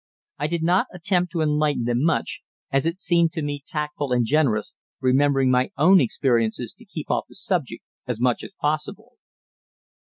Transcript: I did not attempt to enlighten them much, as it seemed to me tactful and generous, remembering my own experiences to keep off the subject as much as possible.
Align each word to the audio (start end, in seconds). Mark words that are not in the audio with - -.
I 0.39 0.47
did 0.47 0.63
not 0.63 0.87
attempt 0.91 1.31
to 1.33 1.41
enlighten 1.41 1.83
them 1.83 2.01
much, 2.01 2.41
as 2.71 2.87
it 2.87 2.97
seemed 2.97 3.33
to 3.33 3.43
me 3.43 3.61
tactful 3.67 4.11
and 4.11 4.25
generous, 4.25 4.73
remembering 4.99 5.51
my 5.51 5.69
own 5.77 6.01
experiences 6.01 6.73
to 6.79 6.85
keep 6.85 7.11
off 7.11 7.25
the 7.29 7.35
subject 7.35 7.83
as 8.07 8.19
much 8.19 8.43
as 8.43 8.55
possible. 8.59 9.17